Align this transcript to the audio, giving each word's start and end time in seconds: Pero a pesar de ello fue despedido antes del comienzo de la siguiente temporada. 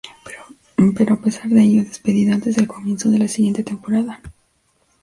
Pero 0.97 1.13
a 1.13 1.21
pesar 1.21 1.47
de 1.49 1.61
ello 1.61 1.81
fue 1.81 1.89
despedido 1.89 2.33
antes 2.33 2.55
del 2.55 2.67
comienzo 2.67 3.11
de 3.11 3.19
la 3.19 3.27
siguiente 3.27 3.63
temporada. 3.63 4.19